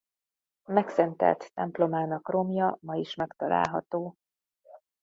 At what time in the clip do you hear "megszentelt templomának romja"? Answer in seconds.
0.69-2.77